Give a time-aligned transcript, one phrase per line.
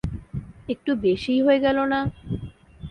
[0.69, 1.99] একটু বেশিই হয়ে গেল না?